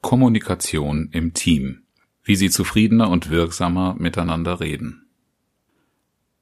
Kommunikation 0.00 1.08
im 1.12 1.34
Team. 1.34 1.82
Wie 2.22 2.36
Sie 2.36 2.50
zufriedener 2.50 3.10
und 3.10 3.30
wirksamer 3.30 3.96
miteinander 3.98 4.60
reden. 4.60 5.06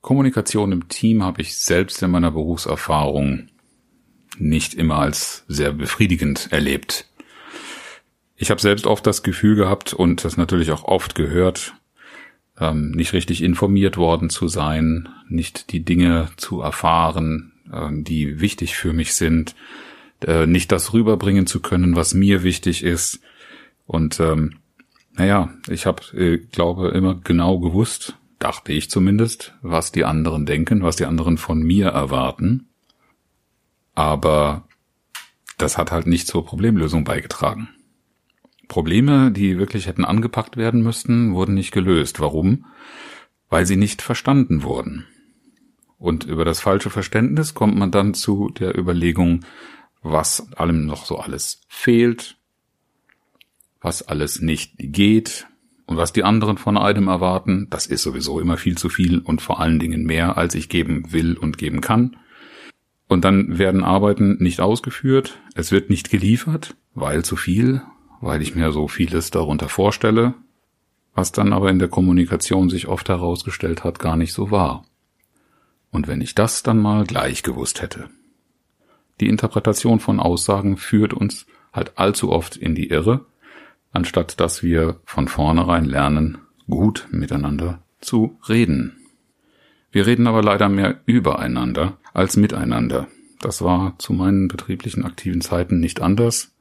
Kommunikation 0.01 0.73
im 0.73 0.89
Team 0.89 1.23
habe 1.23 1.43
ich 1.43 1.57
selbst 1.57 2.03
in 2.03 2.11
meiner 2.11 2.31
Berufserfahrung 2.31 3.49
nicht 4.39 4.75
immer 4.75 4.99
als 4.99 5.45
sehr 5.49 5.73
befriedigend 5.73 6.53
erlebt. 6.53 7.07
Ich 8.37 8.51
habe 8.51 8.61
selbst 8.61 8.87
oft 8.87 9.07
das 9.07 9.23
Gefühl 9.23 9.57
gehabt 9.57 9.93
und 9.93 10.25
das 10.25 10.37
natürlich 10.37 10.71
auch 10.71 10.85
oft 10.85 11.15
gehört, 11.15 11.75
ähm, 12.61 12.93
nicht 12.93 13.13
richtig 13.13 13.43
informiert 13.43 13.97
worden 13.97 14.31
zu 14.31 14.47
sein, 14.49 15.09
nicht 15.29 15.73
die 15.73 15.85
Dinge 15.85 16.29
zu 16.37 16.61
erfahren, 16.61 17.53
ähm, 17.73 18.05
die 18.05 18.41
wichtig 18.41 18.77
für 18.77 18.93
mich 18.93 19.15
sind, 19.15 19.57
äh, 20.27 20.47
nicht 20.47 20.71
das 20.73 20.93
rüberbringen 20.93 21.47
zu 21.47 21.61
können, 21.61 21.97
was 21.97 22.15
mir 22.15 22.43
wichtig 22.43 22.85
ist. 22.85 23.21
Und 23.89 24.21
ähm, 24.21 24.59
naja, 25.15 25.49
ich 25.67 25.87
habe, 25.87 26.03
äh, 26.15 26.37
glaube, 26.37 26.91
immer 26.91 27.15
genau 27.15 27.59
gewusst, 27.59 28.19
dachte 28.39 28.73
ich 28.73 28.91
zumindest, 28.91 29.55
was 29.63 29.91
die 29.91 30.05
anderen 30.05 30.45
denken, 30.45 30.83
was 30.83 30.97
die 30.97 31.07
anderen 31.07 31.39
von 31.39 31.61
mir 31.61 31.89
erwarten. 31.89 32.69
Aber 33.95 34.69
das 35.57 35.79
hat 35.79 35.91
halt 35.91 36.07
nicht 36.07 36.29
zur 36.29 36.45
Problemlösung 36.45 37.03
beigetragen. 37.03 37.71
Probleme, 38.69 39.33
die 39.33 39.59
wirklich 39.59 39.87
hätten 39.87 40.05
angepackt 40.05 40.59
werden 40.59 40.83
müssten, 40.83 41.33
wurden 41.33 41.55
nicht 41.55 41.73
gelöst. 41.73 42.21
Warum? 42.21 42.67
Weil 43.49 43.65
sie 43.65 43.77
nicht 43.77 44.03
verstanden 44.03 44.63
wurden. 44.63 45.07
Und 45.97 46.25
über 46.25 46.45
das 46.45 46.61
falsche 46.61 46.91
Verständnis 46.91 47.55
kommt 47.55 47.77
man 47.77 47.91
dann 47.91 48.13
zu 48.13 48.51
der 48.51 48.79
Überlegung, 48.79 49.47
was 50.03 50.53
allem 50.53 50.85
noch 50.85 51.07
so 51.07 51.19
alles 51.19 51.63
fehlt, 51.69 52.38
was 53.81 54.03
alles 54.03 54.41
nicht 54.41 54.75
geht 54.79 55.47
und 55.87 55.97
was 55.97 56.13
die 56.13 56.25
anderen 56.25 56.59
von 56.59 56.77
einem 56.77 57.09
erwarten, 57.09 57.67
das 57.71 57.87
ist 57.87 58.03
sowieso 58.03 58.41
immer 58.41 58.57
viel 58.57 58.77
zu 58.77 58.89
viel 58.89 59.21
und 59.21 59.41
vor 59.41 59.61
allen 59.61 59.79
Dingen 59.79 60.05
mehr, 60.05 60.37
als 60.37 60.55
ich 60.55 60.69
geben 60.69 61.13
will 61.13 61.37
und 61.37 61.57
geben 61.57 61.81
kann. 61.81 62.17
Und 63.09 63.25
dann 63.25 63.59
werden 63.59 63.85
Arbeiten 63.85 64.37
nicht 64.39 64.61
ausgeführt, 64.61 65.41
es 65.55 65.73
wird 65.73 65.89
nicht 65.89 66.11
geliefert, 66.11 66.77
weil 66.95 67.25
zu 67.25 67.37
viel, 67.37 67.81
weil 68.21 68.43
ich 68.43 68.55
mir 68.55 68.71
so 68.71 68.87
vieles 68.87 69.31
darunter 69.31 69.71
vorstelle, 69.71 70.35
was 71.15 71.33
dann 71.33 71.53
aber 71.53 71.71
in 71.71 71.79
der 71.79 71.89
Kommunikation 71.89 72.69
sich 72.69 72.87
oft 72.87 73.09
herausgestellt 73.09 73.83
hat, 73.83 73.99
gar 73.99 74.17
nicht 74.17 74.35
so 74.35 74.51
war. 74.51 74.85
Und 75.91 76.07
wenn 76.07 76.21
ich 76.21 76.35
das 76.35 76.63
dann 76.63 76.79
mal 76.79 77.05
gleich 77.05 77.43
gewusst 77.43 77.81
hätte. 77.81 78.11
Die 79.21 79.29
Interpretation 79.29 80.01
von 80.01 80.21
Aussagen 80.21 80.77
führt 80.77 81.15
uns 81.15 81.47
halt 81.73 81.93
allzu 81.97 82.31
oft 82.31 82.57
in 82.57 82.75
die 82.75 82.89
Irre, 82.91 83.25
anstatt 83.93 84.41
dass 84.41 84.63
wir 84.63 85.01
von 85.05 85.29
vornherein 85.29 85.85
lernen, 85.85 86.39
gut 86.69 87.09
miteinander 87.11 87.83
zu 88.01 88.39
reden. 88.49 88.97
Wir 89.91 90.07
reden 90.07 90.27
aber 90.27 90.43
leider 90.43 90.69
mehr 90.69 91.01
übereinander 91.07 91.99
als 92.13 92.37
miteinander. 92.37 93.09
Das 93.41 93.63
war 93.63 93.99
zu 93.99 94.13
meinen 94.13 94.49
betrieblichen 94.49 95.05
aktiven 95.05 95.41
Zeiten 95.41 95.81
nicht 95.81 96.03
anders. 96.03 96.55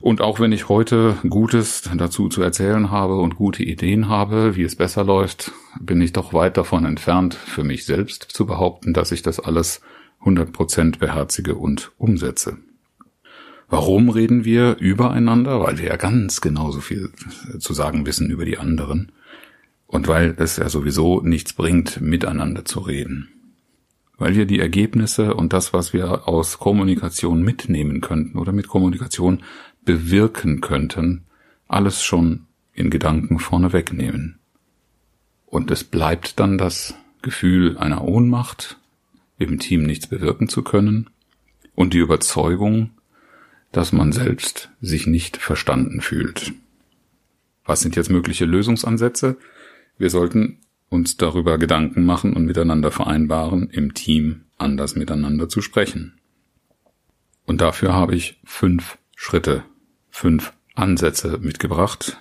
Und 0.00 0.20
auch 0.20 0.40
wenn 0.40 0.52
ich 0.52 0.68
heute 0.68 1.16
Gutes 1.28 1.88
dazu 1.94 2.28
zu 2.28 2.42
erzählen 2.42 2.90
habe 2.90 3.16
und 3.16 3.36
gute 3.36 3.62
Ideen 3.62 4.08
habe, 4.08 4.56
wie 4.56 4.62
es 4.62 4.76
besser 4.76 5.04
läuft, 5.04 5.52
bin 5.78 6.00
ich 6.00 6.12
doch 6.12 6.32
weit 6.32 6.56
davon 6.56 6.84
entfernt, 6.84 7.34
für 7.34 7.64
mich 7.64 7.84
selbst 7.84 8.24
zu 8.24 8.46
behaupten, 8.46 8.92
dass 8.92 9.12
ich 9.12 9.22
das 9.22 9.40
alles 9.40 9.80
100% 10.22 10.98
beherzige 10.98 11.54
und 11.54 11.92
umsetze. 11.98 12.58
Warum 13.70 14.08
reden 14.08 14.44
wir 14.44 14.76
übereinander? 14.78 15.60
Weil 15.60 15.78
wir 15.78 15.86
ja 15.86 15.96
ganz 15.96 16.40
genauso 16.40 16.80
viel 16.80 17.10
zu 17.60 17.72
sagen 17.72 18.04
wissen 18.04 18.28
über 18.28 18.44
die 18.44 18.58
anderen. 18.58 19.12
Und 19.86 20.08
weil 20.08 20.34
es 20.38 20.56
ja 20.56 20.68
sowieso 20.68 21.20
nichts 21.20 21.52
bringt, 21.52 22.00
miteinander 22.00 22.64
zu 22.64 22.80
reden. 22.80 23.28
Weil 24.18 24.34
wir 24.34 24.44
die 24.44 24.58
Ergebnisse 24.58 25.34
und 25.34 25.52
das, 25.52 25.72
was 25.72 25.92
wir 25.92 26.28
aus 26.28 26.58
Kommunikation 26.58 27.42
mitnehmen 27.42 28.00
könnten 28.00 28.38
oder 28.38 28.52
mit 28.52 28.66
Kommunikation 28.66 29.44
bewirken 29.84 30.60
könnten, 30.60 31.24
alles 31.68 32.02
schon 32.02 32.46
in 32.72 32.90
Gedanken 32.90 33.38
vorne 33.38 33.72
wegnehmen. 33.72 34.40
Und 35.46 35.70
es 35.70 35.84
bleibt 35.84 36.40
dann 36.40 36.58
das 36.58 36.94
Gefühl 37.22 37.78
einer 37.78 38.04
Ohnmacht, 38.04 38.78
im 39.38 39.58
Team 39.58 39.84
nichts 39.84 40.08
bewirken 40.08 40.48
zu 40.48 40.62
können 40.62 41.08
und 41.74 41.94
die 41.94 41.98
Überzeugung, 41.98 42.90
dass 43.72 43.92
man 43.92 44.12
selbst 44.12 44.70
sich 44.80 45.06
nicht 45.06 45.36
verstanden 45.36 46.00
fühlt. 46.00 46.52
Was 47.64 47.80
sind 47.80 47.96
jetzt 47.96 48.10
mögliche 48.10 48.44
Lösungsansätze? 48.44 49.36
Wir 49.96 50.10
sollten 50.10 50.58
uns 50.88 51.16
darüber 51.16 51.56
Gedanken 51.56 52.04
machen 52.04 52.34
und 52.34 52.44
miteinander 52.44 52.90
vereinbaren, 52.90 53.70
im 53.70 53.94
Team 53.94 54.42
anders 54.58 54.96
miteinander 54.96 55.48
zu 55.48 55.62
sprechen. 55.62 56.18
Und 57.46 57.60
dafür 57.60 57.94
habe 57.94 58.14
ich 58.14 58.40
fünf 58.44 58.98
Schritte, 59.14 59.62
fünf 60.10 60.52
Ansätze 60.74 61.38
mitgebracht, 61.38 62.20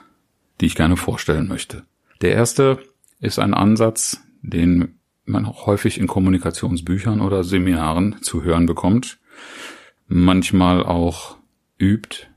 die 0.61 0.67
ich 0.67 0.75
gerne 0.75 0.97
vorstellen 0.97 1.47
möchte. 1.47 1.83
Der 2.21 2.33
erste 2.33 2.79
ist 3.19 3.39
ein 3.39 3.53
Ansatz, 3.53 4.21
den 4.41 4.99
man 5.25 5.45
auch 5.45 5.65
häufig 5.65 5.99
in 5.99 6.07
Kommunikationsbüchern 6.07 7.21
oder 7.21 7.43
Seminaren 7.43 8.21
zu 8.21 8.43
hören 8.43 8.65
bekommt, 8.65 9.19
manchmal 10.07 10.83
auch 10.83 11.38
übt, 11.79 12.27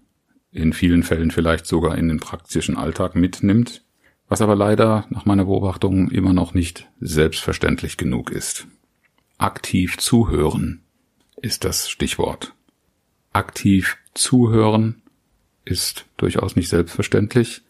in 0.52 0.72
vielen 0.72 1.02
Fällen 1.02 1.30
vielleicht 1.30 1.66
sogar 1.66 1.96
in 1.96 2.08
den 2.08 2.20
praktischen 2.20 2.76
Alltag 2.76 3.16
mitnimmt, 3.16 3.82
was 4.28 4.40
aber 4.40 4.54
leider 4.54 5.06
nach 5.10 5.24
meiner 5.24 5.46
Beobachtung 5.46 6.10
immer 6.10 6.32
noch 6.32 6.54
nicht 6.54 6.88
selbstverständlich 7.00 7.96
genug 7.96 8.30
ist. 8.30 8.66
Aktiv 9.38 9.98
zuhören 9.98 10.82
ist 11.40 11.64
das 11.64 11.90
Stichwort. 11.90 12.54
Aktiv 13.32 13.96
zuhören 14.14 15.02
ist 15.64 16.06
durchaus 16.16 16.54
nicht 16.54 16.68
selbstverständlich 16.68 17.62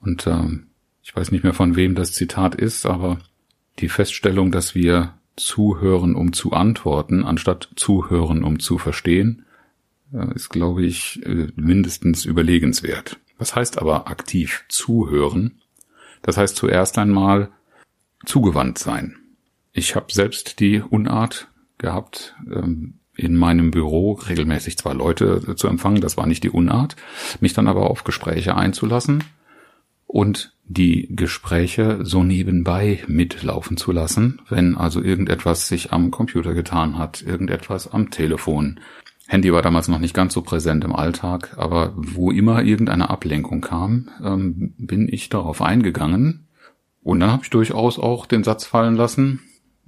und 0.00 0.26
äh, 0.26 0.58
ich 1.02 1.14
weiß 1.14 1.32
nicht 1.32 1.44
mehr 1.44 1.54
von 1.54 1.76
wem 1.76 1.94
das 1.94 2.12
Zitat 2.12 2.54
ist, 2.54 2.86
aber 2.86 3.18
die 3.78 3.88
Feststellung, 3.88 4.52
dass 4.52 4.74
wir 4.74 5.14
zuhören, 5.36 6.14
um 6.14 6.32
zu 6.32 6.52
antworten, 6.52 7.24
anstatt 7.24 7.70
zuhören, 7.76 8.44
um 8.44 8.60
zu 8.60 8.78
verstehen, 8.78 9.44
ist, 10.34 10.48
glaube 10.48 10.84
ich, 10.84 11.24
äh, 11.24 11.48
mindestens 11.56 12.24
überlegenswert. 12.24 13.18
Was 13.38 13.54
heißt 13.54 13.78
aber 13.78 14.08
aktiv 14.08 14.64
zuhören? 14.68 15.60
Das 16.22 16.36
heißt 16.36 16.56
zuerst 16.56 16.98
einmal 16.98 17.50
zugewandt 18.26 18.78
sein. 18.78 19.16
Ich 19.72 19.96
habe 19.96 20.12
selbst 20.12 20.60
die 20.60 20.82
Unart 20.82 21.48
gehabt, 21.78 22.34
ähm, 22.50 22.94
in 23.16 23.36
meinem 23.36 23.70
Büro 23.70 24.12
regelmäßig 24.12 24.78
zwei 24.78 24.92
Leute 24.92 25.54
zu 25.56 25.68
empfangen, 25.68 26.00
das 26.00 26.16
war 26.16 26.26
nicht 26.26 26.42
die 26.42 26.50
Unart, 26.50 26.96
mich 27.40 27.52
dann 27.52 27.68
aber 27.68 27.90
auf 27.90 28.04
Gespräche 28.04 28.56
einzulassen 28.56 29.24
und 30.06 30.54
die 30.64 31.08
Gespräche 31.14 31.98
so 32.02 32.22
nebenbei 32.22 33.02
mitlaufen 33.08 33.76
zu 33.76 33.92
lassen, 33.92 34.40
wenn 34.48 34.76
also 34.76 35.02
irgendetwas 35.02 35.68
sich 35.68 35.92
am 35.92 36.10
Computer 36.10 36.54
getan 36.54 36.96
hat, 36.96 37.22
irgendetwas 37.22 37.92
am 37.92 38.10
Telefon. 38.10 38.80
Handy 39.30 39.52
war 39.52 39.62
damals 39.62 39.86
noch 39.86 40.00
nicht 40.00 40.12
ganz 40.12 40.34
so 40.34 40.42
präsent 40.42 40.82
im 40.82 40.92
Alltag, 40.92 41.54
aber 41.56 41.92
wo 41.94 42.32
immer 42.32 42.64
irgendeine 42.64 43.10
Ablenkung 43.10 43.60
kam, 43.60 44.10
ähm, 44.20 44.74
bin 44.76 45.08
ich 45.08 45.28
darauf 45.28 45.62
eingegangen. 45.62 46.48
Und 47.04 47.20
dann 47.20 47.30
habe 47.30 47.44
ich 47.44 47.50
durchaus 47.50 48.00
auch 48.00 48.26
den 48.26 48.42
Satz 48.42 48.66
fallen 48.66 48.96
lassen, 48.96 49.40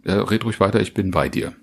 äh, 0.04 0.12
red 0.12 0.44
ruhig 0.44 0.60
weiter, 0.60 0.80
ich 0.80 0.94
bin 0.94 1.10
bei 1.10 1.28
dir. 1.28 1.54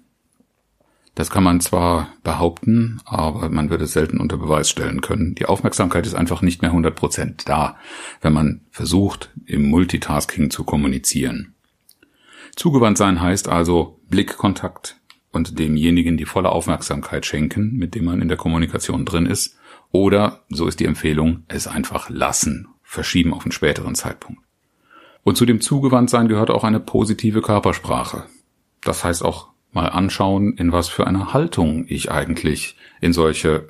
Das 1.15 1.29
kann 1.29 1.41
man 1.41 1.61
zwar 1.61 2.09
behaupten, 2.21 2.99
aber 3.05 3.47
man 3.47 3.69
würde 3.69 3.85
es 3.85 3.93
selten 3.93 4.19
unter 4.19 4.35
Beweis 4.35 4.69
stellen 4.69 4.99
können. 4.99 5.35
Die 5.35 5.45
Aufmerksamkeit 5.45 6.05
ist 6.05 6.15
einfach 6.15 6.41
nicht 6.41 6.61
mehr 6.61 6.73
100% 6.73 7.45
da, 7.45 7.77
wenn 8.19 8.33
man 8.33 8.59
versucht, 8.71 9.29
im 9.45 9.69
Multitasking 9.69 10.51
zu 10.51 10.65
kommunizieren. 10.65 11.55
Zugewandt 12.57 12.97
sein 12.97 13.21
heißt 13.21 13.47
also 13.47 14.01
Blickkontakt 14.09 14.98
und 15.31 15.59
demjenigen 15.59 16.17
die 16.17 16.25
volle 16.25 16.49
Aufmerksamkeit 16.49 17.25
schenken, 17.25 17.73
mit 17.77 17.95
dem 17.95 18.05
man 18.05 18.21
in 18.21 18.27
der 18.27 18.37
Kommunikation 18.37 19.05
drin 19.05 19.25
ist, 19.25 19.57
Oder, 19.91 20.43
so 20.49 20.67
ist 20.67 20.79
die 20.79 20.85
Empfehlung, 20.85 21.43
es 21.47 21.67
einfach 21.67 22.09
lassen, 22.09 22.67
verschieben 22.83 23.33
auf 23.33 23.43
einen 23.43 23.51
späteren 23.51 23.95
Zeitpunkt. 23.95 24.41
Und 25.23 25.35
zu 25.35 25.45
dem 25.45 25.61
Zugewandtsein 25.61 26.27
gehört 26.27 26.51
auch 26.51 26.63
eine 26.63 26.79
positive 26.79 27.41
Körpersprache. 27.41 28.25
Das 28.81 29.03
heißt 29.03 29.23
auch 29.23 29.49
mal 29.71 29.87
anschauen, 29.87 30.53
in 30.57 30.71
was 30.71 30.89
für 30.89 31.07
einer 31.07 31.33
Haltung 31.33 31.85
ich 31.87 32.11
eigentlich 32.11 32.75
in 33.01 33.13
solche 33.13 33.69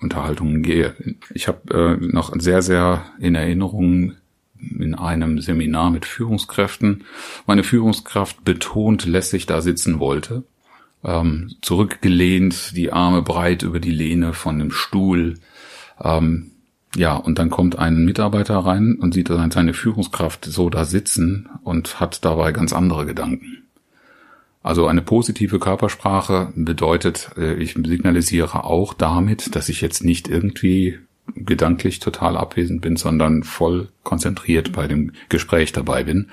Unterhaltungen 0.00 0.62
gehe. 0.62 0.94
Ich 1.34 1.48
habe 1.48 1.98
äh, 2.00 2.06
noch 2.06 2.32
sehr, 2.38 2.62
sehr 2.62 3.04
in 3.18 3.34
Erinnerung 3.34 4.14
in 4.60 4.94
einem 4.94 5.40
Seminar 5.40 5.90
mit 5.90 6.04
Führungskräften 6.04 7.04
meine 7.46 7.64
Führungskraft 7.64 8.44
betont 8.44 9.06
lässig 9.06 9.46
da 9.46 9.62
sitzen 9.62 10.00
wollte, 10.00 10.44
ähm, 11.04 11.52
zurückgelehnt, 11.62 12.76
die 12.76 12.92
Arme 12.92 13.22
breit 13.22 13.62
über 13.62 13.80
die 13.80 13.90
Lehne 13.90 14.32
von 14.32 14.58
dem 14.58 14.70
Stuhl. 14.70 15.38
Ähm, 16.02 16.50
ja, 16.96 17.14
und 17.16 17.38
dann 17.38 17.50
kommt 17.50 17.78
ein 17.78 18.04
Mitarbeiter 18.04 18.58
rein 18.58 18.96
und 19.00 19.14
sieht 19.14 19.28
seine 19.28 19.74
Führungskraft 19.74 20.44
so 20.44 20.70
da 20.70 20.84
sitzen 20.84 21.48
und 21.62 22.00
hat 22.00 22.24
dabei 22.24 22.52
ganz 22.52 22.72
andere 22.72 23.06
Gedanken. 23.06 23.62
Also 24.62 24.86
eine 24.86 25.00
positive 25.00 25.58
Körpersprache 25.58 26.52
bedeutet, 26.54 27.30
äh, 27.36 27.54
ich 27.54 27.74
signalisiere 27.74 28.64
auch 28.64 28.92
damit, 28.92 29.54
dass 29.54 29.68
ich 29.68 29.80
jetzt 29.80 30.04
nicht 30.04 30.28
irgendwie 30.28 30.98
gedanklich 31.36 31.98
total 31.98 32.36
abwesend 32.36 32.80
bin, 32.80 32.96
sondern 32.96 33.42
voll 33.42 33.88
konzentriert 34.02 34.72
bei 34.72 34.88
dem 34.88 35.12
Gespräch 35.28 35.72
dabei 35.72 36.04
bin. 36.04 36.28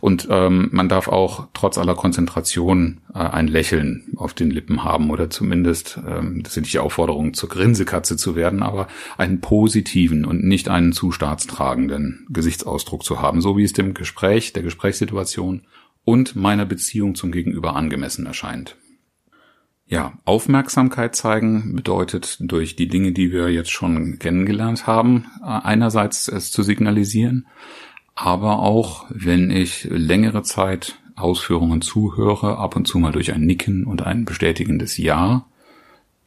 Und 0.00 0.28
ähm, 0.30 0.68
man 0.72 0.88
darf 0.88 1.08
auch 1.08 1.48
trotz 1.54 1.78
aller 1.78 1.94
Konzentration 1.94 3.00
äh, 3.14 3.18
ein 3.18 3.48
Lächeln 3.48 4.04
auf 4.16 4.34
den 4.34 4.50
Lippen 4.50 4.84
haben 4.84 5.10
oder 5.10 5.30
zumindest, 5.30 5.98
ähm, 6.06 6.42
das 6.42 6.54
sind 6.54 6.72
die 6.72 6.78
Aufforderungen, 6.78 7.34
zur 7.34 7.48
Grinsekatze 7.48 8.16
zu 8.16 8.36
werden, 8.36 8.62
aber 8.62 8.88
einen 9.18 9.40
positiven 9.40 10.24
und 10.24 10.44
nicht 10.44 10.68
einen 10.68 10.92
zu 10.92 11.12
staatstragenden 11.12 12.26
Gesichtsausdruck 12.30 13.04
zu 13.04 13.20
haben, 13.20 13.40
so 13.40 13.56
wie 13.56 13.64
es 13.64 13.72
dem 13.72 13.94
Gespräch, 13.94 14.52
der 14.52 14.62
Gesprächssituation 14.62 15.62
und 16.04 16.36
meiner 16.36 16.66
Beziehung 16.66 17.14
zum 17.14 17.32
Gegenüber 17.32 17.76
angemessen 17.76 18.26
erscheint. 18.26 18.76
Ja, 19.88 20.14
Aufmerksamkeit 20.24 21.14
zeigen 21.14 21.76
bedeutet 21.76 22.38
durch 22.40 22.74
die 22.74 22.88
Dinge, 22.88 23.12
die 23.12 23.30
wir 23.30 23.50
jetzt 23.50 23.70
schon 23.70 24.18
kennengelernt 24.18 24.86
haben, 24.86 25.26
einerseits 25.42 26.26
es 26.26 26.50
zu 26.50 26.64
signalisieren, 26.64 27.46
aber 28.16 28.58
auch, 28.60 29.06
wenn 29.10 29.50
ich 29.50 29.84
längere 29.84 30.42
Zeit 30.42 30.98
Ausführungen 31.14 31.82
zuhöre, 31.82 32.58
ab 32.58 32.74
und 32.74 32.86
zu 32.86 32.98
mal 32.98 33.12
durch 33.12 33.32
ein 33.32 33.42
Nicken 33.42 33.84
und 33.84 34.02
ein 34.02 34.24
bestätigendes 34.24 34.96
Ja, 34.98 35.46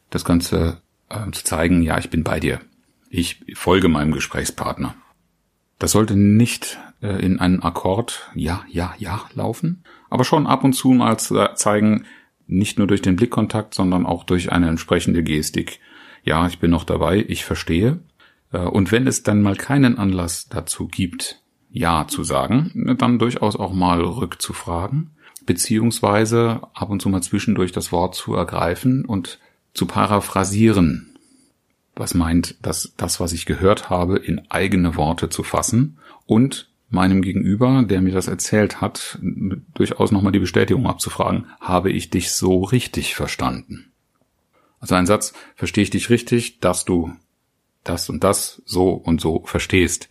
das 0.08 0.24
Ganze 0.24 0.80
äh, 1.10 1.30
zu 1.30 1.44
zeigen, 1.44 1.82
ja, 1.82 1.98
ich 1.98 2.10
bin 2.10 2.24
bei 2.24 2.40
dir. 2.40 2.60
Ich 3.08 3.40
folge 3.54 3.88
meinem 3.88 4.12
Gesprächspartner. 4.12 4.94
Das 5.78 5.92
sollte 5.92 6.16
nicht 6.16 6.78
äh, 7.02 7.24
in 7.24 7.40
einen 7.40 7.62
Akkord 7.62 8.30
Ja, 8.34 8.64
Ja, 8.68 8.94
Ja 8.98 9.26
laufen, 9.34 9.84
aber 10.08 10.24
schon 10.24 10.46
ab 10.46 10.64
und 10.64 10.72
zu 10.72 10.90
mal 10.90 11.18
zeigen, 11.18 12.04
nicht 12.50 12.78
nur 12.78 12.86
durch 12.86 13.02
den 13.02 13.16
Blickkontakt, 13.16 13.74
sondern 13.74 14.06
auch 14.06 14.24
durch 14.24 14.52
eine 14.52 14.68
entsprechende 14.68 15.22
Gestik. 15.22 15.80
Ja, 16.24 16.46
ich 16.46 16.58
bin 16.58 16.70
noch 16.70 16.84
dabei, 16.84 17.24
ich 17.26 17.44
verstehe. 17.44 18.00
Äh, 18.52 18.58
und 18.58 18.92
wenn 18.92 19.06
es 19.06 19.22
dann 19.22 19.42
mal 19.42 19.56
keinen 19.56 19.98
Anlass 19.98 20.48
dazu 20.48 20.88
gibt, 20.88 21.40
Ja 21.70 22.06
zu 22.08 22.24
sagen, 22.24 22.96
dann 22.98 23.18
durchaus 23.18 23.54
auch 23.56 23.72
mal 23.72 24.00
rückzufragen, 24.00 25.12
beziehungsweise 25.46 26.60
ab 26.74 26.90
und 26.90 27.00
zu 27.00 27.08
mal 27.08 27.22
zwischendurch 27.22 27.72
das 27.72 27.92
Wort 27.92 28.14
zu 28.16 28.34
ergreifen 28.34 29.04
und 29.04 29.38
zu 29.72 29.86
paraphrasieren, 29.86 31.14
was 31.94 32.14
meint, 32.14 32.56
dass 32.62 32.94
das, 32.96 33.20
was 33.20 33.32
ich 33.32 33.46
gehört 33.46 33.88
habe, 33.90 34.18
in 34.18 34.50
eigene 34.50 34.96
Worte 34.96 35.28
zu 35.28 35.44
fassen 35.44 35.98
und 36.26 36.69
meinem 36.90 37.22
Gegenüber, 37.22 37.84
der 37.84 38.00
mir 38.00 38.12
das 38.12 38.28
erzählt 38.28 38.80
hat, 38.80 39.18
durchaus 39.74 40.10
nochmal 40.10 40.32
die 40.32 40.40
Bestätigung 40.40 40.86
abzufragen, 40.86 41.46
habe 41.60 41.90
ich 41.90 42.10
dich 42.10 42.32
so 42.32 42.62
richtig 42.62 43.14
verstanden? 43.14 43.92
Also 44.80 44.94
ein 44.94 45.06
Satz, 45.06 45.32
verstehe 45.54 45.84
ich 45.84 45.90
dich 45.90 46.10
richtig, 46.10 46.58
dass 46.60 46.84
du 46.84 47.12
das 47.84 48.08
und 48.08 48.24
das 48.24 48.62
so 48.64 48.90
und 48.90 49.20
so 49.20 49.42
verstehst, 49.44 50.08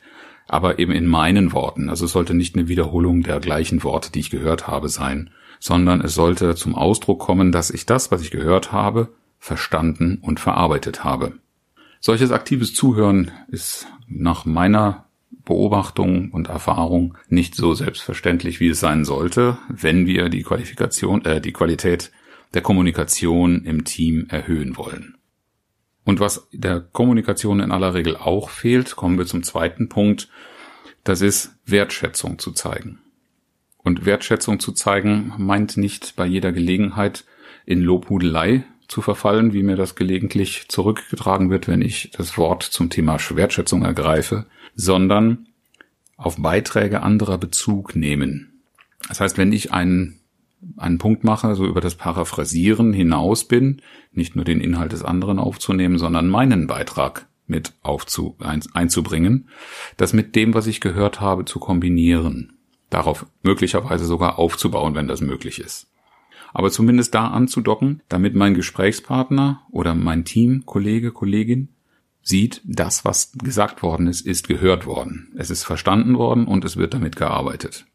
aber 0.48 0.80
eben 0.80 0.92
in 0.92 1.06
meinen 1.06 1.54
Worten. 1.54 1.90
Also 1.90 2.06
es 2.06 2.12
sollte 2.12 2.34
nicht 2.34 2.56
eine 2.56 2.68
Wiederholung 2.68 3.22
der 3.24 3.40
gleichen 3.40 3.84
Worte, 3.84 4.12
die 4.12 4.20
ich 4.20 4.30
gehört 4.30 4.68
habe, 4.68 4.90
sein, 4.90 5.31
sondern 5.60 6.02
es 6.02 6.16
sollte 6.16 6.56
zum 6.56 6.76
Ausdruck 6.76 7.20
kommen, 7.20 7.52
dass 7.52 7.70
ich 7.70 7.86
das, 7.86 8.12
was 8.12 8.22
ich 8.22 8.31
gehört 8.31 8.72
habe, 8.72 9.10
verstanden 9.38 10.20
und 10.22 10.40
verarbeitet 10.40 11.04
habe. 11.04 11.34
Solches 12.00 12.31
aktives 12.31 12.74
Zuhören 12.74 13.31
ist 13.50 13.88
nach 14.08 14.46
meiner 14.46 15.06
Beobachtung 15.50 16.30
und 16.30 16.48
Erfahrung 16.48 17.18
nicht 17.28 17.56
so 17.56 17.74
selbstverständlich, 17.74 18.60
wie 18.60 18.69
es 18.69 18.80
sein 18.80 19.04
sollte, 19.04 19.57
wenn 19.68 20.06
wir 20.06 20.30
die 20.30 20.44
Qualifikation, 20.44 21.25
äh, 21.25 21.42
die 21.42 21.54
Qualität 21.54 22.12
der 22.54 22.62
Kommunikation 22.62 23.66
im 23.66 23.84
Team 23.84 24.28
erhöhen 24.30 24.78
wollen. 24.78 25.18
Und 26.06 26.19
was 26.19 26.48
der 26.54 26.80
Kommunikation 26.80 27.62
in 27.62 27.72
aller 27.72 27.96
Regel 27.96 28.16
auch 28.16 28.51
fehlt, 28.51 28.96
kommen 28.96 29.18
wir 29.18 29.25
zum 29.25 29.42
zweiten 29.42 29.90
Punkt, 29.90 30.30
das 31.04 31.22
ist 31.22 31.56
Wertschätzung 31.66 32.38
zu 32.38 32.52
zeigen. 32.52 33.00
Und 33.80 34.06
Wertschätzung 34.06 34.60
zu 34.60 34.72
zeigen 34.72 35.34
meint 35.40 35.78
nicht 35.78 36.16
bei 36.16 36.28
jeder 36.28 36.52
Gelegenheit 36.52 37.25
in 37.66 37.81
Lobhudelei 37.81 38.66
zu 38.89 39.01
verfallen, 39.01 39.53
wie 39.53 39.63
mir 39.63 39.75
das 39.75 39.95
gelegentlich 39.95 40.65
zurückgetragen 40.68 41.50
wird, 41.50 41.68
wenn 41.68 41.81
ich 41.81 42.12
das 42.12 42.38
Wort 42.38 42.63
zum 42.63 42.89
Thema 42.89 43.18
Wertschätzung 43.19 43.86
ergreife, 43.86 44.47
sondern 44.75 45.47
auf 46.18 46.38
Beiträge 46.38 47.01
anderer 47.01 47.38
Bezug 47.38 47.95
nehmen. 47.95 48.63
Das 49.07 49.21
heißt, 49.21 49.38
wenn 49.38 49.53
ich 49.53 49.71
einen, 49.71 50.19
einen 50.75 50.97
Punkt 50.97 51.24
mache, 51.24 51.56
so 51.56 51.65
über 51.65 51.81
das 51.81 51.95
Paraphrasieren 51.95 52.91
hinaus 52.91 53.45
bin, 53.45 53.81
nicht 54.12 54.36
nur 54.36 54.44
den 54.44 54.59
Inhalt 54.59 54.92
des 54.92 55.03
anderen 55.03 55.39
aufzunehmen, 55.39 56.00
sondern 56.00 56.27
meinen 56.27 56.68
Beitrag 56.68 57.27
mit 57.45 57.74
aufzu, 57.83 58.35
ein, 58.39 58.62
einzubringen, 58.74 59.50
das 59.97 60.13
mit 60.13 60.35
dem, 60.35 60.56
was 60.56 60.68
ich 60.68 60.81
gehört 60.81 61.21
habe, 61.21 61.45
zu 61.45 61.59
kombinieren, 61.59 62.57
darauf 62.89 63.27
möglicherweise 63.44 64.06
sogar 64.06 64.39
aufzubauen, 64.39 64.95
wenn 64.95 65.07
das 65.07 65.21
möglich 65.21 65.59
ist 65.59 65.89
aber 66.54 66.72
zumindest 66.72 67.13
da 67.16 67.28
anzudocken, 67.28 68.01
damit 68.10 68.36
mein 68.36 68.54
Gesprächspartner 68.54 69.62
oder 69.71 69.95
mein 69.95 70.26
Team, 70.26 70.66
Kollege, 70.66 71.12
Kollegin 71.12 71.69
sieht, 72.21 72.62
das, 72.66 73.06
was 73.06 73.31
gesagt 73.33 73.81
worden 73.81 74.07
ist, 74.07 74.26
ist 74.26 74.47
gehört 74.47 74.85
worden. 74.85 75.31
Es 75.35 75.50
ist 75.50 75.64
verstanden 75.64 76.18
worden 76.18 76.45
und 76.45 76.66
es 76.66 76.78
wird 76.78 76.94
damit 76.94 77.16
gearbeitet. 77.16 77.85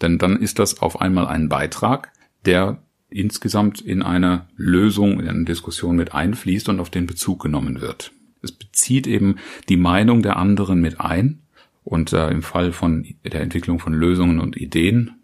Denn 0.00 0.18
dann 0.18 0.36
ist 0.36 0.58
das 0.58 0.80
auf 0.80 1.00
einmal 1.00 1.26
ein 1.26 1.48
Beitrag, 1.48 2.12
der 2.44 2.82
insgesamt 3.10 3.80
in 3.80 4.02
eine 4.02 4.46
Lösung, 4.56 5.20
in 5.20 5.28
eine 5.28 5.44
Diskussion 5.44 5.96
mit 5.96 6.14
einfließt 6.14 6.68
und 6.68 6.80
auf 6.80 6.90
den 6.90 7.06
Bezug 7.06 7.42
genommen 7.42 7.80
wird. 7.80 8.12
Es 8.42 8.52
bezieht 8.52 9.06
eben 9.06 9.36
die 9.68 9.76
Meinung 9.76 10.22
der 10.22 10.36
anderen 10.36 10.80
mit 10.80 11.00
ein 11.00 11.42
und 11.84 12.12
äh, 12.12 12.30
im 12.30 12.42
Fall 12.42 12.72
von 12.72 13.06
der 13.24 13.40
Entwicklung 13.40 13.78
von 13.78 13.92
Lösungen 13.92 14.40
und 14.40 14.56
Ideen 14.56 15.19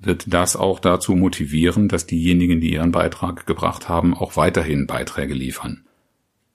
wird 0.00 0.32
das 0.32 0.56
auch 0.56 0.80
dazu 0.80 1.14
motivieren, 1.14 1.88
dass 1.88 2.06
diejenigen, 2.06 2.60
die 2.60 2.72
ihren 2.72 2.92
Beitrag 2.92 3.46
gebracht 3.46 3.88
haben, 3.88 4.14
auch 4.14 4.36
weiterhin 4.36 4.86
Beiträge 4.86 5.34
liefern. 5.34 5.84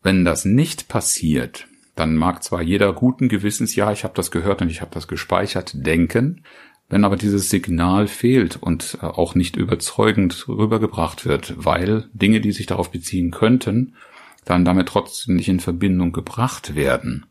Wenn 0.02 0.26
das 0.26 0.46
nicht 0.46 0.88
passiert, 0.88 1.68
dann 1.96 2.16
mag 2.16 2.44
zwar 2.44 2.62
jeder 2.62 2.92
guten 2.94 3.30
Gewissens, 3.30 3.76
ja, 3.76 3.92
ich 3.92 4.04
habe 4.04 4.14
das 4.16 4.32
gehört 4.32 4.62
und 4.62 4.70
ich 4.70 4.82
habe 4.82 4.92
das 4.94 5.08
gespeichert, 5.08 5.72
denken, 5.74 6.44
wenn 6.90 7.04
aber 7.04 7.16
dieses 7.16 7.50
Signal 7.50 8.08
fehlt 8.08 8.58
und 8.58 9.00
äh, 9.02 9.06
auch 9.06 9.36
nicht 9.36 9.56
überzeugend 9.56 10.48
rübergebracht 10.48 11.26
wird, 11.26 11.54
weil 11.58 12.06
Dinge, 12.14 12.42
die 12.42 12.52
sich 12.52 12.68
darauf 12.68 12.92
beziehen 12.92 13.32
könnten, 13.32 13.96
dann 14.44 14.66
damit 14.66 14.90
trotzdem 14.90 15.36
nicht 15.36 15.50
in 15.50 15.60
Verbindung 15.60 16.12
gebracht 16.12 16.76
werden, 16.76 17.26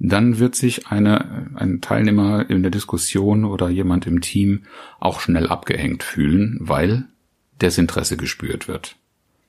dann 0.00 0.38
wird 0.38 0.56
sich 0.56 0.88
eine, 0.88 1.50
ein 1.54 1.82
Teilnehmer 1.82 2.48
in 2.48 2.62
der 2.62 2.70
Diskussion 2.70 3.44
oder 3.44 3.68
jemand 3.68 4.06
im 4.06 4.22
Team 4.22 4.62
auch 4.98 5.20
schnell 5.20 5.46
abgehängt 5.46 6.02
fühlen, 6.02 6.56
weil 6.60 7.04
Desinteresse 7.60 8.16
gespürt 8.16 8.66
wird. 8.66 8.96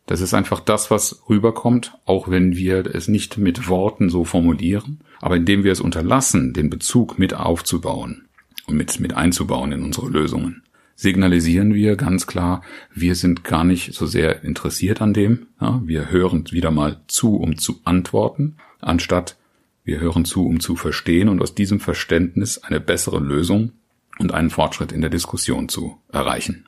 Das 0.07 0.19
ist 0.19 0.33
einfach 0.33 0.59
das, 0.59 0.91
was 0.91 1.23
rüberkommt, 1.29 1.93
auch 2.05 2.27
wenn 2.27 2.57
wir 2.57 2.85
es 2.93 3.07
nicht 3.07 3.37
mit 3.37 3.69
Worten 3.69 4.09
so 4.09 4.25
formulieren, 4.25 4.99
aber 5.21 5.37
indem 5.37 5.63
wir 5.63 5.71
es 5.71 5.79
unterlassen, 5.79 6.51
den 6.51 6.69
Bezug 6.69 7.17
mit 7.17 7.33
aufzubauen 7.33 8.27
und 8.67 8.75
mit, 8.75 8.99
mit 8.99 9.13
einzubauen 9.13 9.71
in 9.71 9.83
unsere 9.83 10.09
Lösungen, 10.09 10.63
signalisieren 10.95 11.73
wir 11.73 11.95
ganz 11.95 12.27
klar, 12.27 12.61
wir 12.93 13.15
sind 13.15 13.45
gar 13.45 13.63
nicht 13.63 13.93
so 13.93 14.05
sehr 14.05 14.43
interessiert 14.43 15.01
an 15.01 15.13
dem. 15.13 15.47
Ja, 15.61 15.81
wir 15.85 16.11
hören 16.11 16.43
wieder 16.51 16.71
mal 16.71 16.99
zu, 17.07 17.37
um 17.37 17.57
zu 17.57 17.79
antworten, 17.85 18.57
anstatt 18.81 19.37
wir 19.83 19.99
hören 19.99 20.25
zu, 20.25 20.45
um 20.45 20.59
zu 20.59 20.75
verstehen 20.75 21.29
und 21.29 21.41
aus 21.41 21.55
diesem 21.55 21.79
Verständnis 21.79 22.59
eine 22.59 22.79
bessere 22.79 23.19
Lösung 23.19 23.73
und 24.19 24.33
einen 24.33 24.49
Fortschritt 24.49 24.91
in 24.91 25.01
der 25.01 25.09
Diskussion 25.09 25.69
zu 25.69 25.97
erreichen. 26.11 26.67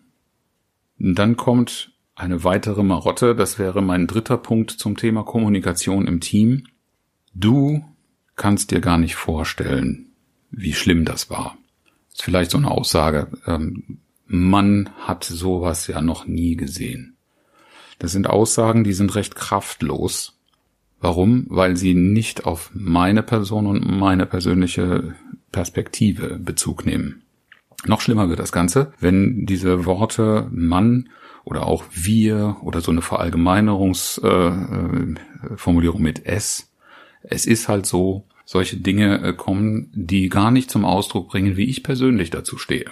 Dann 0.97 1.37
kommt 1.37 1.91
eine 2.15 2.43
weitere 2.43 2.83
Marotte, 2.83 3.35
das 3.35 3.59
wäre 3.59 3.81
mein 3.81 4.07
dritter 4.07 4.37
Punkt 4.37 4.71
zum 4.71 4.97
Thema 4.97 5.23
Kommunikation 5.23 6.07
im 6.07 6.19
Team. 6.19 6.67
Du 7.33 7.83
kannst 8.35 8.71
dir 8.71 8.81
gar 8.81 8.97
nicht 8.97 9.15
vorstellen, 9.15 10.11
wie 10.51 10.73
schlimm 10.73 11.05
das 11.05 11.29
war. 11.29 11.57
Das 12.09 12.19
ist 12.19 12.23
vielleicht 12.23 12.51
so 12.51 12.57
eine 12.57 12.69
Aussage. 12.71 13.29
Ähm, 13.47 13.99
man 14.25 14.89
hat 14.99 15.23
sowas 15.23 15.87
ja 15.87 16.01
noch 16.01 16.25
nie 16.25 16.55
gesehen. 16.55 17.17
Das 17.99 18.11
sind 18.11 18.27
Aussagen, 18.27 18.83
die 18.83 18.93
sind 18.93 19.15
recht 19.15 19.35
kraftlos. 19.35 20.39
Warum? 21.03 21.45
Weil 21.49 21.75
sie 21.75 21.95
nicht 21.95 22.45
auf 22.45 22.71
meine 22.73 23.23
Person 23.23 23.67
und 23.67 23.85
meine 23.85 24.25
persönliche 24.25 25.15
Perspektive 25.51 26.39
Bezug 26.39 26.85
nehmen. 26.85 27.23
Noch 27.85 27.99
schlimmer 27.99 28.29
wird 28.29 28.39
das 28.39 28.53
Ganze, 28.53 28.93
wenn 29.01 29.45
diese 29.45 29.85
Worte 29.85 30.47
Mann 30.49 31.09
oder 31.43 31.67
auch 31.67 31.83
wir 31.91 32.55
oder 32.61 32.79
so 32.79 32.91
eine 32.91 33.01
Verallgemeinerungsformulierung 33.01 35.99
äh, 35.99 35.99
äh 35.99 36.03
mit 36.03 36.25
S. 36.25 36.71
Es 37.21 37.45
ist 37.47 37.67
halt 37.67 37.85
so, 37.85 38.23
solche 38.45 38.77
Dinge 38.77 39.21
äh, 39.23 39.33
kommen, 39.33 39.91
die 39.93 40.29
gar 40.29 40.51
nicht 40.51 40.71
zum 40.71 40.85
Ausdruck 40.85 41.27
bringen, 41.27 41.57
wie 41.57 41.65
ich 41.65 41.83
persönlich 41.83 42.29
dazu 42.29 42.57
stehe. 42.57 42.85